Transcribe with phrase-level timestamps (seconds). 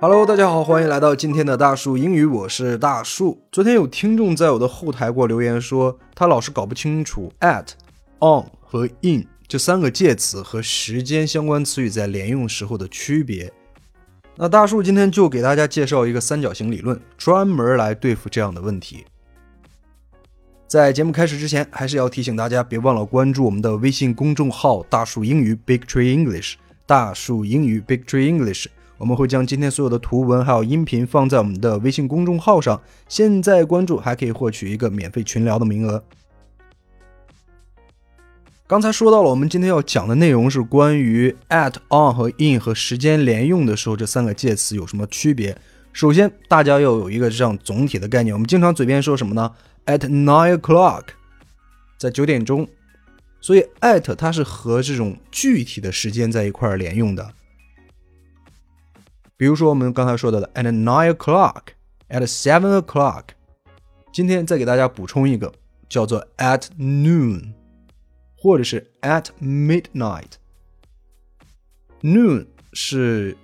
[0.00, 3.42] Hello，大家好，欢迎来到今天的大树英语，我是大树。
[3.52, 7.68] 昨天有听众在我的后台给我留言说，他老是搞不清楚 at、
[8.20, 13.52] on 和 in 这三个介词和时间相关词语在连用时候的区别。
[14.36, 19.04] 那大树今天就给大家介绍一个三角形理论，专门来对付这样的问题。
[20.74, 26.54] 在节目开始之前，还是要提醒大家，别忘了关注我们的微信公众号“大树英语 ”（Big Tree English）。
[26.84, 28.66] 大树英语 （Big Tree English）。
[28.98, 36.02] 我们会将今天所有的图文还有音频放在我们的微信公众号上，现在关注还可以获取一个免费群聊的名额。
[38.66, 45.56] 刚才说到了，我们今天要讲的内容是关于 at、on 和 in 和时间连用的时候这三个介词有什么区别。
[45.92, 48.34] 首先，大家要有一个这样总体的概念。
[48.34, 49.48] 我们经常嘴边说什么呢
[49.86, 51.08] ？At nine o'clock，
[51.98, 52.68] 在九点钟。
[53.40, 57.34] 所以 at 它是和这种具体的时间在一块儿连用的。
[59.36, 63.24] 比如说我们刚才说到的 at nine o'clock，at seven o'clock，
[64.10, 65.52] 今天再给大家补充一个
[65.90, 67.52] 叫做 at noon，
[68.34, 70.30] 或者是 at midnight。
[72.00, 73.36] noon 是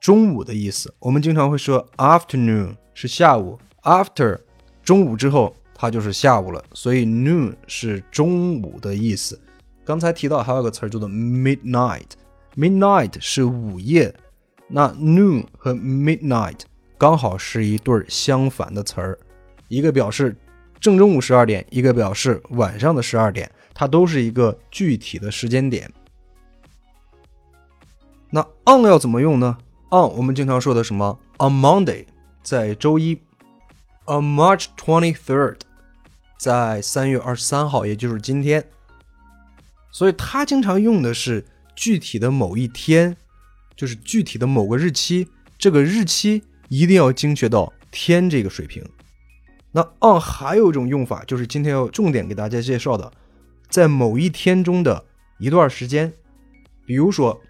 [0.00, 4.38] 中午的意思，我们经常会说 afternoon 是下午，after
[4.86, 9.38] 中午之后它就是下午了，所以 noon 是中午的意思。
[9.84, 14.14] 刚才提到还有个词儿叫做 midnight，midnight 是午夜。
[14.68, 16.60] 那 noon 和 midnight
[16.96, 19.18] 刚好是一对相反的词儿，
[19.68, 20.36] 一个表示
[20.80, 25.92] 正中午十二点，一个表示晚上的十二点，它都是一个具体的时间点。
[28.30, 29.58] 那 on 要怎么用呢
[29.90, 32.06] ？on 我们经常说的什么？on Monday，
[32.42, 33.20] 在周一
[34.06, 35.58] ；on March twenty third，
[36.38, 38.68] 在三月二十三号，也就是今天。
[39.90, 43.16] 所以它经常用的是具体的某一天。
[43.76, 48.82] 就是具体的某个日期，这个日期一定要精确到天这个水平。
[49.72, 53.12] 那 on 还有一种用法，就是今天要重点给大家介绍的，
[53.68, 55.04] 在某一天中的
[55.38, 56.14] 一段时间，
[56.86, 57.42] 比如说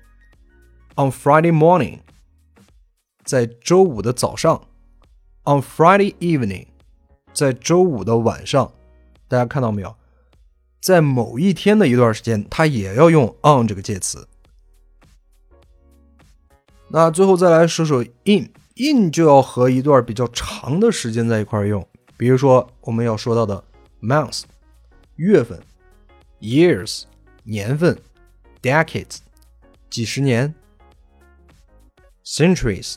[0.96, 2.00] on Friday morning，
[3.22, 4.66] 在周五的早上
[5.46, 6.66] ；on Friday evening，
[7.32, 8.70] 在周五的晚上。
[9.28, 9.96] 大家看到没有？
[10.80, 14.28] 在某一天的一段时间，它也要用 on 这个介词。
[16.88, 21.84] 那最后再来说说 in，in 就要和一段比较长的时间在一块儿用，
[22.16, 23.64] 比如说我们要说到的
[24.00, 24.42] month
[25.16, 25.60] 月份
[26.40, 27.02] ；years，
[27.42, 27.98] 年份
[28.62, 29.16] ；decades，
[29.90, 30.54] 几十年
[32.24, 32.94] ；centuries，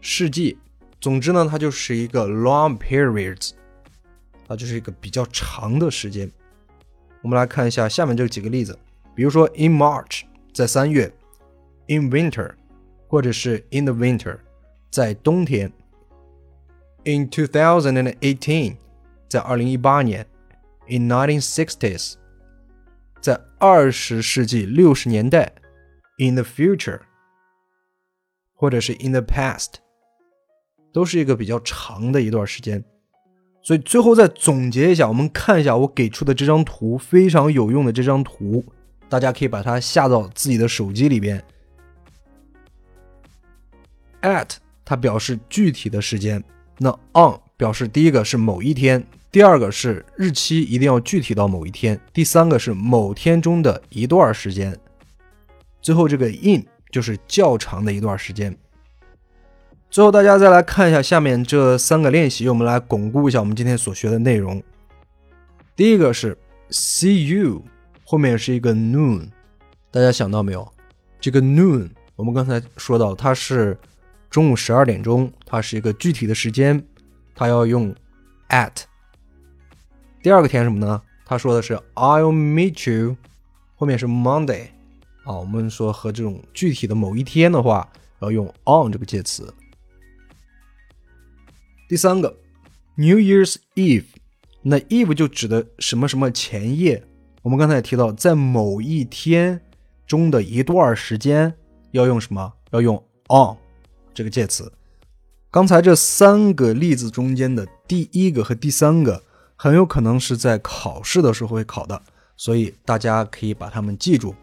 [0.00, 0.58] 世纪。
[1.04, 3.50] 总之呢，它就是一个 long periods，
[4.46, 6.30] 啊，就是一个比较长的时间。
[7.20, 8.78] 我们来看一下下面这几个例子，
[9.14, 10.22] 比如说 in March，
[10.54, 11.12] 在三月
[11.88, 12.54] ；in winter。
[13.06, 14.38] 或者是 in the winter，
[14.90, 15.70] 在冬天。
[17.04, 18.76] In 2018，
[19.28, 20.26] 在二零一八年
[20.88, 22.14] ；in 1960s，
[23.20, 25.52] 在二十世纪六十年代
[26.18, 27.02] ；in the future，
[28.54, 29.74] 或者是 in the past，
[30.94, 32.82] 都是一个比较长的一段时间。
[33.60, 38.64] 所以最后再总结一下，我们看一下我给出的这张图，非常有用的这张图，
[39.08, 41.42] 大家可以把它下到自己的手机里边。
[44.22, 44.50] at
[44.84, 46.44] 它表示具体的时间，
[46.78, 54.78] 那 on 表示第一个是某一天，第二个是日期一定要具体到某一天，第三个是某天中的一段时间，
[55.80, 58.56] 最后这个 in 就是较长的一段时间。
[59.94, 64.60] 最后大家再来看一下下面这三个练习，我们来巩固一下我们今天所学的内容。
[65.76, 66.36] 第一个是
[66.68, 67.62] see you，
[68.04, 69.28] 后面是一个 noon，
[69.92, 70.68] 大家想到没有？
[71.20, 73.78] 这个 noon 我们刚才说到它是。
[74.28, 76.84] 中午十二点钟，它是一个具体的时间，
[77.36, 77.94] 它要用
[78.48, 78.72] at。
[80.24, 81.00] 第二个填什么呢？
[81.24, 83.16] 他说的是 I'll meet you，
[83.76, 84.70] 后面是 Monday。
[85.22, 87.88] 啊，我们说和这种具体的某一天的话，
[88.18, 89.54] 要用 on 这个介词。
[91.86, 92.34] 第三个
[92.96, 94.04] New Year's Eve，
[94.62, 97.04] 那 Eve 就指的什么什么前夜。
[97.42, 99.60] 我们刚才也提到，在某一天
[100.06, 101.52] 中的一段时间
[101.90, 102.52] 要用什么？
[102.70, 102.96] 要用
[103.28, 103.56] on。
[104.14, 104.72] 这个介词，
[105.50, 109.22] 刚才这三个例子中间的第一个和第三个，
[109.56, 112.00] 很有可能是在考试的时候会考的，
[112.36, 114.34] 所以大家可以把它们记住。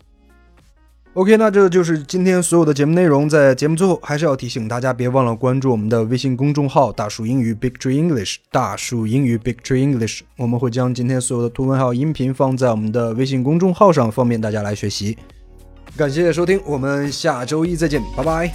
[1.13, 3.27] OK，那这就是今天所有的节目内容。
[3.27, 8.37] 在节目最后，还是要提醒大家，别忘了关注我们的微信公众号“大树英语 Big Tree English”。
[8.49, 15.17] 大树英语 Big Tree English，我们会将今天所有的图文还有音频放在我们的微信公众号上，方便大家来学习。
[15.97, 18.53] 感谢收听，我们下周一再见，拜拜。